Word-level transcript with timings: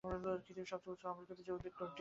পৃথিবীর 0.03 0.69
সবচেয়ে 0.71 0.93
উঁচু 0.93 1.05
আবৃতবীজী 1.07 1.51
উদ্ভিদ 1.51 1.73
কোনটি? 1.73 1.89